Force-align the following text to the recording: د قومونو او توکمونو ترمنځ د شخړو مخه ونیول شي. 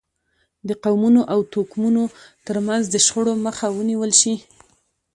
د 0.67 0.69
قومونو 0.83 1.21
او 1.33 1.39
توکمونو 1.53 2.03
ترمنځ 2.47 2.83
د 2.89 2.95
شخړو 3.05 3.33
مخه 3.45 3.67
ونیول 3.77 4.11
شي. 4.21 4.35